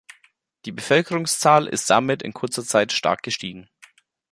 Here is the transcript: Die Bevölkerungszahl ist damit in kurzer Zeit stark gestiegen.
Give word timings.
Die 0.65 0.71
Bevölkerungszahl 0.71 1.67
ist 1.67 1.87
damit 1.91 2.23
in 2.23 2.33
kurzer 2.33 2.63
Zeit 2.63 2.91
stark 2.91 3.21
gestiegen. 3.21 3.69